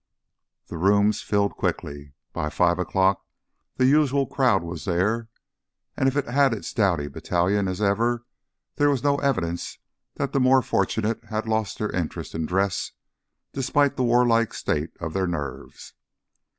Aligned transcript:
The 0.65 0.77
rooms 0.79 1.21
filled 1.21 1.55
quickly. 1.57 2.13
By 2.33 2.49
five 2.49 2.79
o'clock 2.79 3.23
the 3.75 3.85
usual 3.85 4.25
crowd 4.25 4.63
was 4.63 4.85
there, 4.85 5.29
and 5.95 6.07
if 6.09 6.17
it 6.17 6.25
had 6.25 6.55
its 6.55 6.73
dowdy 6.73 7.07
battalion 7.07 7.67
as 7.67 7.83
ever, 7.83 8.25
there 8.77 8.89
was 8.89 9.03
no 9.03 9.17
evidence 9.17 9.77
that 10.15 10.33
the 10.33 10.39
more 10.39 10.63
fortunate 10.63 11.25
had 11.25 11.47
lost 11.47 11.77
their 11.77 11.91
interest 11.91 12.33
in 12.33 12.47
dress, 12.47 12.93
despite 13.53 13.95
the 13.95 14.03
warlike 14.03 14.55
state 14.55 14.89
of 14.99 15.13
their 15.13 15.27
nerves. 15.27 15.93